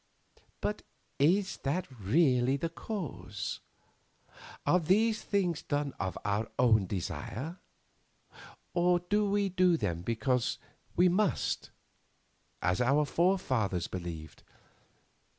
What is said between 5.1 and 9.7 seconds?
things done of our own desire, or do we